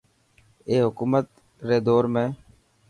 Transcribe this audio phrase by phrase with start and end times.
[0.67, 1.27] اي حڪومت
[1.67, 2.25] ري دور ۾.